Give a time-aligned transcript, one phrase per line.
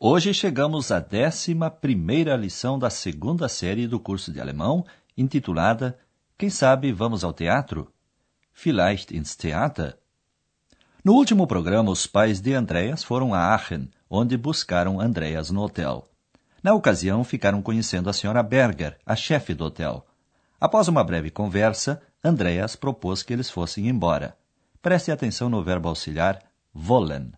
[0.00, 5.98] Hoje chegamos à décima primeira lição da segunda série do curso de alemão, intitulada
[6.38, 7.92] Quem sabe vamos ao teatro?
[8.52, 9.98] Vielleicht ins Theater?
[11.02, 16.08] No último programa, os pais de Andreas foram a Aachen, onde buscaram Andreas no hotel.
[16.62, 20.06] Na ocasião, ficaram conhecendo a senhora Berger, a chefe do hotel.
[20.60, 24.36] Após uma breve conversa, Andreas propôs que eles fossem embora.
[24.80, 26.38] Preste atenção no verbo auxiliar
[26.72, 27.32] wollen.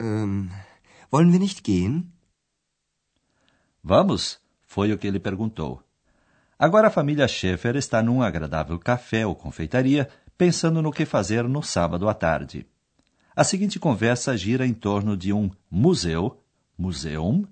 [0.00, 0.48] Ähm,
[1.10, 2.12] wollen wir nicht gehen?
[3.82, 4.38] Vamos?
[4.62, 5.82] Foi o que ele perguntou.
[6.58, 11.62] Agora a família Schaeffer está num agradável café ou confeitaria, pensando no que fazer no
[11.62, 12.66] sábado à tarde.
[13.34, 16.42] A seguinte conversa gira em torno de um museu,
[16.76, 17.46] museum,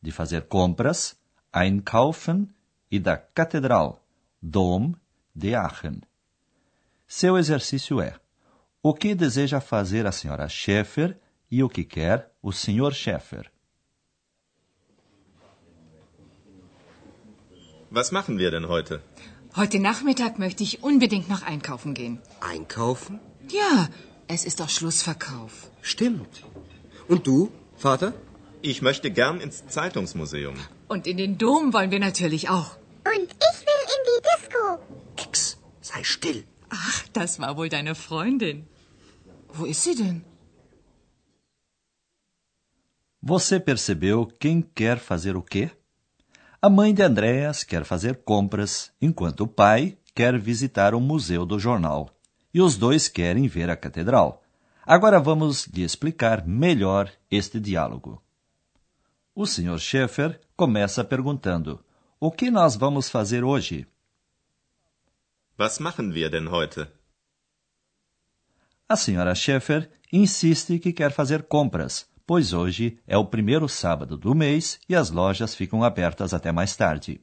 [0.00, 1.16] de fazer compras,
[1.54, 2.48] einkaufen,
[2.90, 4.04] e da catedral,
[4.40, 4.92] Dom
[5.34, 6.02] de Aachen.
[7.08, 8.14] Seu exercício é:
[8.82, 11.18] o que deseja fazer a senhora Schaeffer
[11.56, 13.44] e o que quer o senhor Schaeffer?
[17.90, 19.02] Was machen wir denn heute?
[19.54, 22.14] Heute Nachmittag möchte ich unbedingt noch einkaufen gehen.
[22.40, 23.20] Einkaufen?
[23.50, 23.90] Ja,
[24.28, 25.52] es ist doch Schlussverkauf.
[25.82, 26.42] Stimmt.
[27.06, 28.14] Und du, Vater?
[28.62, 30.54] Ich möchte gern ins Zeitungsmuseum.
[30.88, 32.70] Und in den Dom wollen wir natürlich auch.
[33.14, 34.62] Und ich will in die Disco.
[35.24, 36.44] Ex, sei still.
[36.70, 38.66] Ach, das war wohl deine Freundin.
[39.52, 40.24] Wo ist sie denn?
[43.24, 45.70] Você percebeu quem quer fazer o quê?
[46.60, 51.56] A mãe de Andréas quer fazer compras, enquanto o pai quer visitar o Museu do
[51.56, 52.10] Jornal.
[52.52, 54.42] E os dois querem ver a catedral.
[54.84, 58.20] Agora vamos lhe explicar melhor este diálogo.
[59.34, 59.78] O Sr.
[59.78, 61.82] Schaeffer começa perguntando:
[62.18, 63.86] O que nós vamos fazer hoje?
[65.56, 66.88] Was machen wir denn heute?
[68.88, 69.32] A Sra.
[69.34, 74.94] Schaeffer insiste que quer fazer compras, pois hoje é o primeiro sábado do mês e
[74.94, 77.20] as lojas ficam abertas até mais tarde.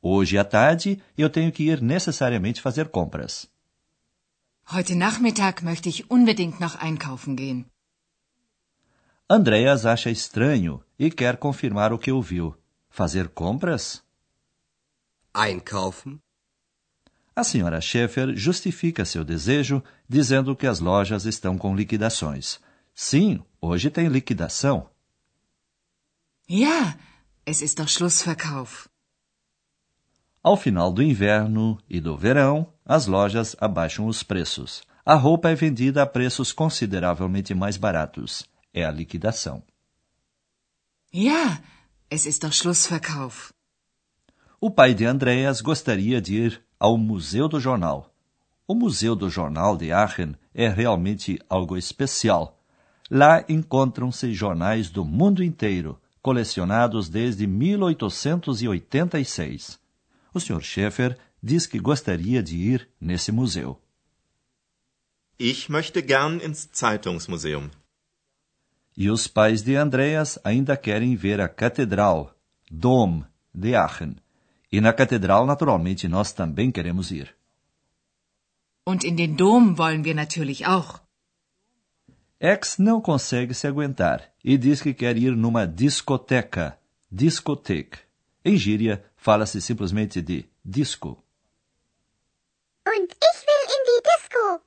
[0.00, 3.50] Hoje à tarde eu tenho que ir necessariamente fazer compras.
[4.72, 7.66] Heute Nachmittag möchte ich unbedingt noch einkaufen gehen.
[9.28, 12.54] Andreas acha estranho e quer confirmar o que ouviu.
[12.88, 14.04] Fazer compras?
[15.34, 16.20] Einkaufen?
[17.34, 22.60] A senhora Schaeffer justifica seu desejo dizendo que as lojas estão com liquidações.
[22.94, 24.88] Sim, hoje tem liquidação.
[26.48, 26.98] Ja,
[27.46, 28.88] es ist doch Schlussverkauf.
[30.42, 34.82] Ao final do inverno e do verão, as lojas abaixam os preços.
[35.04, 38.44] A roupa é vendida a preços consideravelmente mais baratos.
[38.72, 39.62] É a liquidação.
[41.12, 41.62] Ja,
[42.10, 43.52] es ist doch Schlussverkauf.
[44.60, 48.10] O pai de Andreas gostaria de ir ao Museu do Jornal.
[48.66, 52.58] O Museu do Jornal de Aachen é realmente algo especial.
[53.16, 59.78] Lá encontram-se jornais do mundo inteiro, colecionados desde 1886.
[60.34, 60.60] O Sr.
[60.60, 63.80] Schaeffer diz que gostaria de ir nesse museu.
[65.38, 67.70] Ich möchte gern ins Zeitungsmuseum.
[68.96, 72.34] E os pais de Andreas ainda querem ver a Catedral,
[72.68, 73.22] Dom,
[73.54, 74.16] de Aachen.
[74.72, 77.32] E na Catedral, naturalmente, nós também queremos ir.
[78.84, 81.03] Und in den Dom wollen wir natürlich auch.
[82.44, 86.78] X não consegue se aguentar e diz que quer ir numa discoteca,
[87.10, 88.00] discotheque.
[88.44, 91.24] Em gíria, fala-se simplesmente de disco.
[92.86, 94.62] Und ich will in die Disco.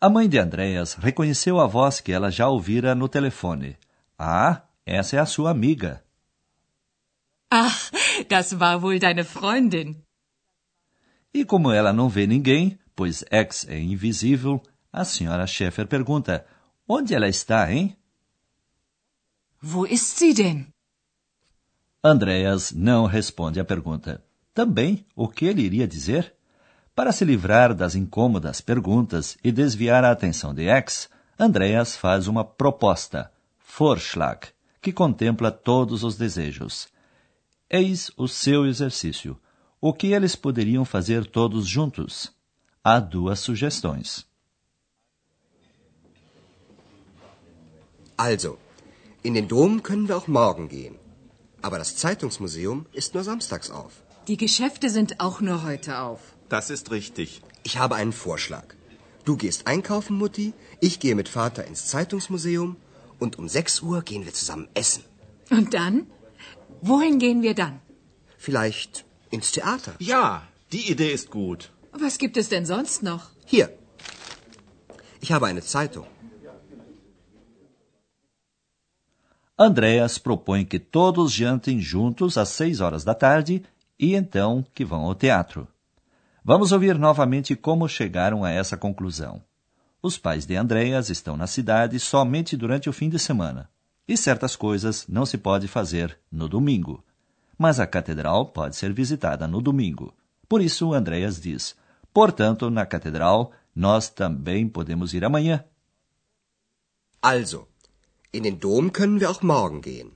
[0.00, 3.78] A mãe de Andreas reconheceu a voz que ela já ouvira no telefone.
[4.18, 6.02] Ah, essa é a sua amiga.
[7.48, 7.92] Ach,
[8.28, 10.02] das war wohl deine Freundin.
[11.32, 14.60] E como ela não vê ninguém, pois X é invisível,
[14.92, 16.46] a senhora Schaeffer pergunta:
[16.88, 17.96] Onde ela está, hein?
[19.62, 20.66] Wo ist sie denn?
[22.02, 24.24] Andreas não responde à pergunta.
[24.54, 26.34] Também, o que ele iria dizer?
[26.94, 31.08] Para se livrar das incômodas perguntas e desviar a atenção de X,
[31.38, 33.30] Andreas faz uma proposta,
[33.78, 34.48] Vorschlag,
[34.80, 36.88] que contempla todos os desejos.
[37.68, 39.38] Eis o seu exercício.
[39.80, 42.32] O que eles poderiam fazer todos juntos?
[42.82, 44.29] Há duas sugestões.
[48.20, 48.58] Also,
[49.22, 50.96] in den Dom können wir auch morgen gehen.
[51.62, 53.92] Aber das Zeitungsmuseum ist nur samstags auf.
[54.28, 56.20] Die Geschäfte sind auch nur heute auf.
[56.50, 57.40] Das ist richtig.
[57.62, 58.66] Ich habe einen Vorschlag.
[59.24, 62.76] Du gehst einkaufen, Mutti, ich gehe mit Vater ins Zeitungsmuseum
[63.18, 65.02] und um 6 Uhr gehen wir zusammen essen.
[65.48, 66.06] Und dann?
[66.82, 67.80] Wohin gehen wir dann?
[68.36, 69.94] Vielleicht ins Theater.
[69.98, 71.72] Ja, die Idee ist gut.
[71.92, 73.30] Was gibt es denn sonst noch?
[73.46, 73.70] Hier.
[75.22, 76.06] Ich habe eine Zeitung.
[79.62, 83.62] Andréas propõe que todos jantem juntos às seis horas da tarde
[83.98, 85.68] e então que vão ao teatro.
[86.42, 89.42] Vamos ouvir novamente como chegaram a essa conclusão.
[90.02, 93.68] Os pais de Andréas estão na cidade somente durante o fim de semana,
[94.08, 97.04] e certas coisas não se pode fazer no domingo.
[97.58, 100.14] Mas a catedral pode ser visitada no domingo.
[100.48, 101.76] Por isso, Andréas diz:
[102.14, 105.62] Portanto, na catedral, nós também podemos ir amanhã.
[107.20, 107.68] Also,
[108.32, 110.12] in den Dom können wir auch morgen gehen.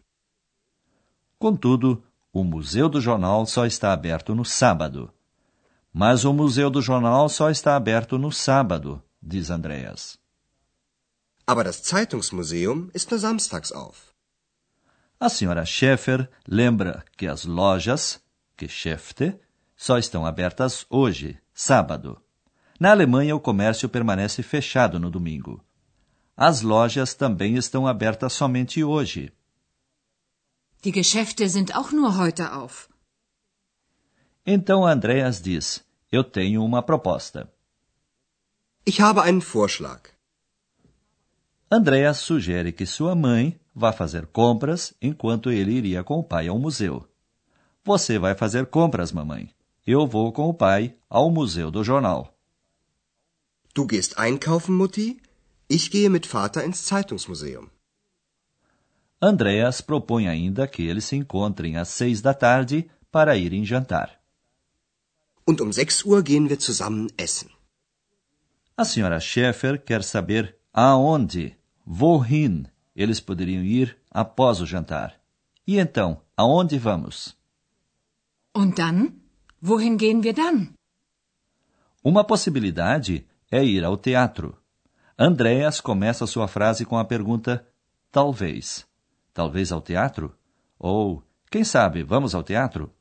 [1.38, 2.02] Contudo,
[2.32, 5.12] o Museu do Jornal só está aberto no sábado.
[5.93, 10.19] Mas o Museu do Jornal só está aberto no sábado, diz Andreas.
[11.46, 14.14] Aber das Zeitungsmuseum ist nur samstags auf.
[15.20, 18.20] A senhora Schäfer lembra que as lojas,
[18.56, 19.38] Geschäfte,
[19.76, 22.20] só estão abertas hoje, sábado.
[22.81, 25.62] Na Alemanha, o comércio permanece fechado no domingo.
[26.37, 29.33] As lojas também estão abertas somente hoje.
[30.83, 32.89] Die Geschäfte sind auch nur heute auf.
[34.45, 37.49] Então Andreas diz: Eu tenho uma proposta.
[38.85, 40.11] Ich habe einen Vorschlag.
[41.71, 46.59] Andreas sugere que sua mãe vá fazer compras enquanto ele iria com o pai ao
[46.59, 47.09] museu.
[47.83, 49.51] Você vai fazer compras, mamãe.
[49.87, 52.35] Eu vou com o pai ao Museu do Jornal.
[53.75, 55.21] Du gehst einkaufen, Mutti.
[55.76, 57.67] Ich gehe mit Vater ins Zeitungsmuseum.
[59.21, 62.79] Andreas propõe ainda que eles se encontrem às seis da tarde
[63.11, 64.09] para irem jantar.
[65.44, 67.50] Und um 6 Uhr gehen wir zusammen essen.
[68.76, 75.11] A senhora Schäfer quer saber aonde, wohin, eles poderiam ir após o jantar.
[75.67, 77.37] E então, aonde vamos?
[78.55, 79.21] Und dann?
[79.61, 80.59] Wohin gehen wir dann?
[82.00, 84.63] Uma possibilidade é ir ao teatro.
[85.19, 87.64] Andreas começa sua frase com a pergunta
[88.11, 88.84] talvez.
[89.32, 90.37] Talvez ao teatro?
[90.78, 92.93] Ou, quem sabe, vamos ao teatro?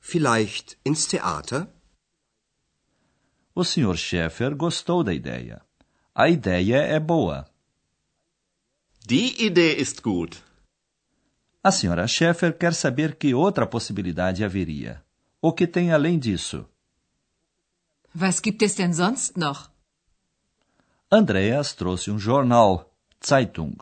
[0.00, 1.68] Vielleicht ins Theater?
[3.54, 3.96] O Sr.
[3.96, 5.62] Schäfer gostou da ideia.
[6.12, 7.48] A ideia é boa.
[9.06, 10.42] Die Idee ist gut.
[11.62, 12.06] A Sra.
[12.08, 15.04] Schäfer quer saber que outra possibilidade haveria.
[15.40, 16.68] O que tem além disso?
[18.14, 19.73] Was gibt es denn sonst noch?
[21.10, 22.92] Andreas trouxe um jornal,
[23.24, 23.76] Zeitung.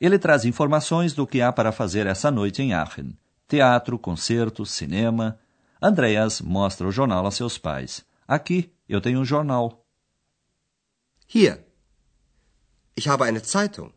[0.00, 3.16] Ele traz informações do que há para fazer essa noite em Aachen.
[3.46, 5.38] Teatro, concerto, cinema.
[5.82, 8.04] Andreas mostra o jornal a seus pais.
[8.26, 9.84] Aqui, eu tenho um jornal.
[11.32, 11.64] Hier.
[12.96, 13.92] Ich habe eine Zeitung.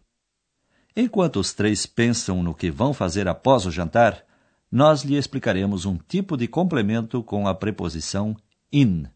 [0.95, 4.23] Enquanto os três pensam no que vão fazer após o jantar,
[4.71, 8.35] nós lhe explicaremos um tipo de complemento com a preposição
[8.71, 9.07] in.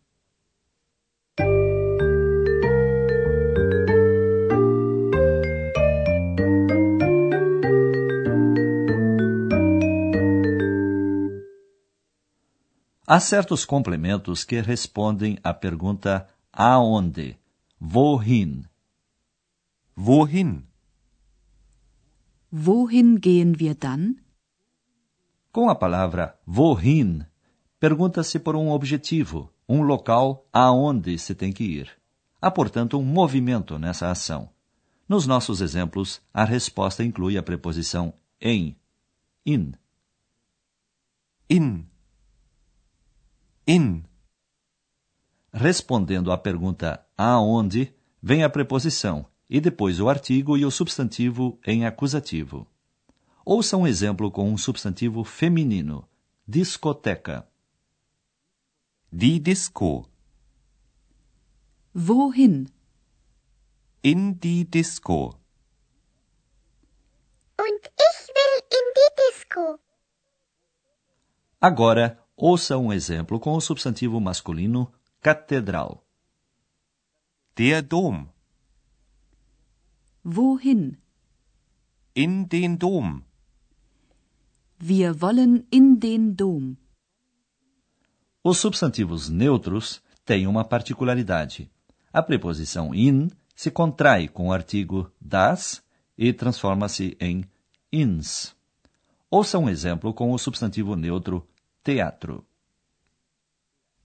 [13.10, 17.38] Há certos complementos que respondem à pergunta aonde,
[17.80, 18.66] wohin.
[19.96, 20.68] Wohin?
[22.52, 24.18] Wohin gehen wir dann?
[25.54, 27.26] Com a palavra wohin,
[27.80, 31.90] pergunta-se por um objetivo, um local aonde se tem que ir.
[32.42, 34.50] Há, portanto, um movimento nessa ação.
[35.08, 38.76] Nos nossos exemplos, a resposta inclui a preposição em,
[39.46, 39.72] in.
[41.50, 41.88] In.
[43.70, 44.06] In.
[45.52, 47.94] Respondendo à pergunta aonde,
[48.24, 52.66] vem a preposição e depois o artigo e o substantivo em acusativo.
[53.44, 56.08] Ouça um exemplo com um substantivo feminino:
[56.48, 57.46] discoteca.
[59.12, 60.10] Die Disco.
[61.94, 62.68] Wohin?
[64.02, 65.38] In die Disco.
[67.60, 69.80] Und ich will in die Disco.
[71.60, 76.06] Agora, ouça um exemplo com o substantivo masculino catedral.
[77.56, 78.28] Der Dom.
[80.24, 80.96] Wohin?
[82.16, 83.24] In den Dom.
[84.80, 86.76] Wir wollen in den Dom.
[88.44, 91.72] Os substantivos neutros têm uma particularidade.
[92.14, 95.84] A preposição in se contrai com o artigo das
[96.16, 97.44] e transforma-se em
[97.92, 98.56] ins.
[99.30, 101.46] Ouça um exemplo com o substantivo neutro
[101.88, 102.46] teatro.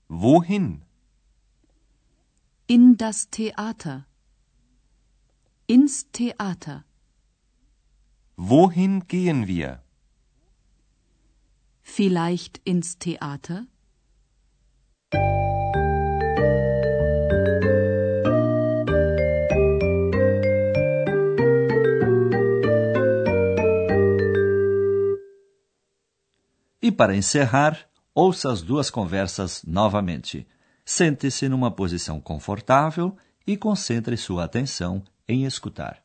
[0.07, 0.85] Wohin?
[2.65, 4.07] In das Theater.
[5.67, 6.85] Ins Theater.
[8.37, 9.83] Wohin gehen wir?
[11.81, 13.67] Vielleicht ins Theater?
[26.93, 27.79] Para encerrar,
[28.13, 30.47] ouça as duas conversas novamente.
[30.85, 36.02] Sente-se numa posição confortável e concentre sua atenção em escutar.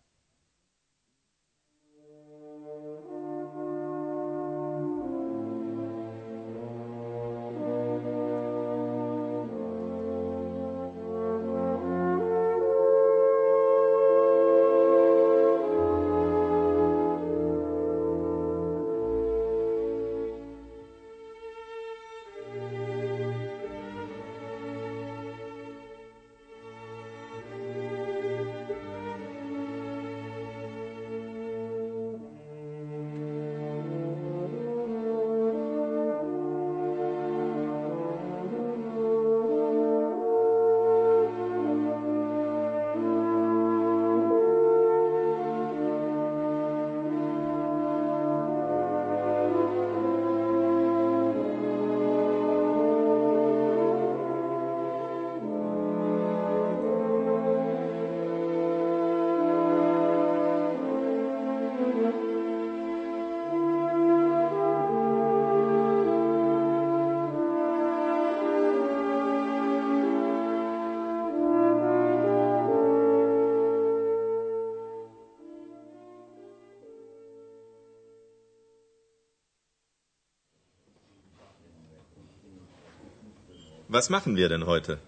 [83.88, 84.98] Was machen wir denn heute?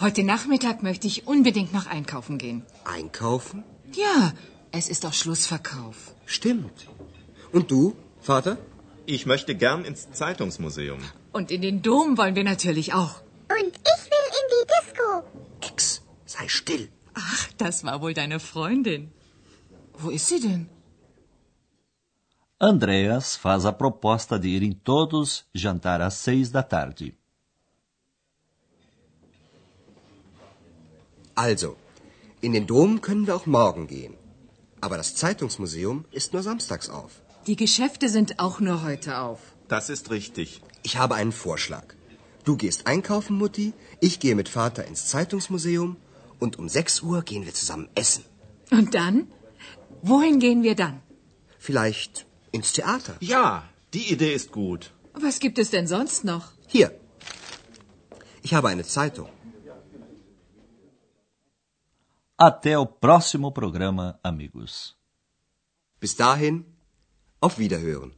[0.00, 2.64] Heute Nachmittag möchte ich unbedingt noch einkaufen gehen.
[2.84, 3.62] Einkaufen?
[3.92, 4.32] Ja,
[4.72, 6.14] es ist doch Schlussverkauf.
[6.26, 6.88] Stimmt.
[7.52, 8.58] Und du, Vater?
[9.06, 10.98] Ich möchte gern ins Zeitungsmuseum.
[11.32, 13.20] Und in den Dom wollen wir natürlich auch.
[13.58, 15.08] Und ich will in die Disco.
[15.60, 16.88] Ex, sei still.
[17.14, 19.12] Ach, das war wohl deine Freundin.
[19.92, 20.68] Wo ist sie denn?
[22.58, 27.12] Andreas faz a proposta de irem todos jantar às seis da tarde.
[31.34, 31.76] Also,
[32.40, 34.14] in den Dom können wir auch morgen gehen.
[34.80, 37.22] Aber das Zeitungsmuseum ist nur samstags auf.
[37.46, 39.40] Die Geschäfte sind auch nur heute auf.
[39.68, 40.62] Das ist richtig.
[40.82, 41.86] Ich habe einen Vorschlag.
[42.44, 45.96] Du gehst einkaufen, Mutti, ich gehe mit Vater ins Zeitungsmuseum
[46.38, 48.24] und um 6 Uhr gehen wir zusammen essen.
[48.70, 49.28] Und dann?
[50.02, 51.00] Wohin gehen wir dann?
[51.58, 53.16] Vielleicht ins Theater.
[53.20, 53.64] Ja,
[53.94, 54.92] die Idee ist gut.
[55.14, 56.52] Was gibt es denn sonst noch?
[56.66, 56.90] Hier.
[58.42, 59.28] Ich habe eine Zeitung.
[62.36, 64.96] Até o próximo programa, amigos.
[66.00, 66.64] Bis dahin,
[67.40, 68.10] auf Wiederhören.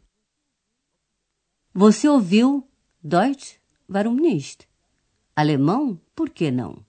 [1.74, 2.66] Você ouviu
[3.04, 3.60] Deutsch?
[3.86, 4.66] Warum nicht?
[5.36, 6.00] Alemão?
[6.14, 6.82] Por que não?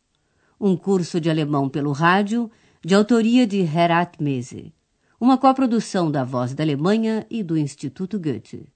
[0.57, 2.49] Um curso de alemão pelo rádio,
[2.81, 4.73] de autoria de Herat Mese.
[5.19, 8.71] Uma coprodução da Voz da Alemanha e do Instituto Goethe.